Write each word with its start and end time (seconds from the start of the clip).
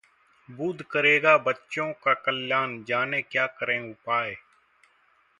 बुध 0.49 0.81
करेगा 0.91 1.37
बच्चों 1.37 1.91
का 2.03 2.13
कल्याण, 2.25 2.83
जानें 2.83 3.21
क्या 3.23 3.45
करें 3.59 3.79
उपाय 3.81 4.35